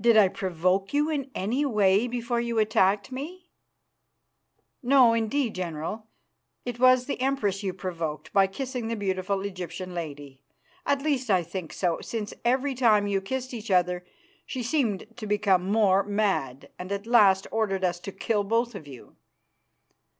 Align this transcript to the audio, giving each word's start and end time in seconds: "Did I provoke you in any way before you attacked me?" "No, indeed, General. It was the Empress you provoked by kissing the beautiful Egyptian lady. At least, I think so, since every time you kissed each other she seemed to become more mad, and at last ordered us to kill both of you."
"Did 0.00 0.16
I 0.16 0.26
provoke 0.26 0.92
you 0.92 1.08
in 1.08 1.30
any 1.36 1.64
way 1.64 2.08
before 2.08 2.40
you 2.40 2.58
attacked 2.58 3.12
me?" 3.12 3.48
"No, 4.82 5.12
indeed, 5.12 5.54
General. 5.54 6.08
It 6.64 6.80
was 6.80 7.06
the 7.06 7.20
Empress 7.20 7.62
you 7.62 7.72
provoked 7.72 8.32
by 8.32 8.48
kissing 8.48 8.88
the 8.88 8.96
beautiful 8.96 9.42
Egyptian 9.42 9.94
lady. 9.94 10.40
At 10.84 11.00
least, 11.02 11.30
I 11.30 11.44
think 11.44 11.72
so, 11.72 12.00
since 12.00 12.34
every 12.44 12.74
time 12.74 13.06
you 13.06 13.20
kissed 13.20 13.54
each 13.54 13.70
other 13.70 14.04
she 14.46 14.64
seemed 14.64 15.06
to 15.16 15.28
become 15.28 15.70
more 15.70 16.02
mad, 16.02 16.72
and 16.76 16.90
at 16.90 17.06
last 17.06 17.46
ordered 17.52 17.84
us 17.84 18.00
to 18.00 18.10
kill 18.10 18.42
both 18.42 18.74
of 18.74 18.88
you." 18.88 19.14